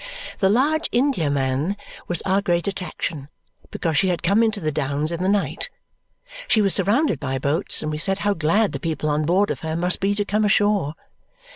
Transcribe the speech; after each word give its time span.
The 0.39 0.49
large 0.49 0.89
Indiaman 0.91 1.75
was 2.07 2.23
our 2.23 2.41
great 2.41 2.67
attraction 2.67 3.29
because 3.69 3.97
she 3.97 4.07
had 4.07 4.23
come 4.23 4.41
into 4.41 4.59
the 4.59 4.71
downs 4.71 5.11
in 5.11 5.21
the 5.21 5.29
night. 5.29 5.69
She 6.47 6.59
was 6.59 6.73
surrounded 6.73 7.19
by 7.19 7.37
boats, 7.37 7.83
and 7.83 7.91
we 7.91 7.99
said 7.99 8.17
how 8.17 8.33
glad 8.33 8.71
the 8.71 8.79
people 8.79 9.09
on 9.11 9.25
board 9.25 9.51
of 9.51 9.59
her 9.59 9.75
must 9.75 9.99
be 9.99 10.15
to 10.15 10.25
come 10.25 10.43
ashore. 10.43 10.95